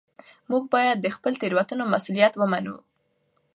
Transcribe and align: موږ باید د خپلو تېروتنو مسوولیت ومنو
موږ 0.49 0.63
باید 0.75 0.97
د 1.01 1.07
خپلو 1.15 1.39
تېروتنو 1.41 1.83
مسوولیت 1.93 2.33
ومنو 2.37 2.75